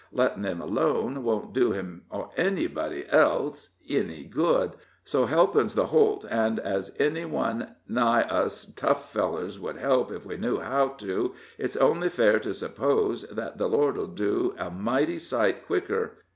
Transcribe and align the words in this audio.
Lettin' 0.11 0.43
him 0.45 0.59
alone 0.63 1.21
won't 1.23 1.53
do 1.53 1.73
him 1.73 2.05
or 2.09 2.31
anybody 2.35 3.05
else 3.09 3.77
enny 3.87 4.23
good, 4.23 4.71
so 5.03 5.27
helpin's 5.27 5.75
the 5.75 5.85
holt, 5.85 6.25
an' 6.27 6.57
as 6.57 6.91
enny 6.97 7.23
one 7.23 7.75
uv 7.87 8.31
us 8.31 8.65
tough 8.75 9.13
fellers 9.13 9.59
would 9.59 9.77
help 9.77 10.11
ef 10.11 10.25
we 10.25 10.37
knew 10.37 10.57
how 10.59 10.87
to, 10.87 11.35
it's 11.59 11.77
only 11.77 12.09
fair 12.09 12.39
to 12.39 12.51
suppose 12.51 13.25
thet 13.25 13.59
the 13.59 13.69
Lord'll 13.69 14.05
do 14.07 14.55
it 14.57 14.61
a 14.65 14.71
mighty 14.71 15.19
sight 15.19 15.67
quicker. 15.67 16.13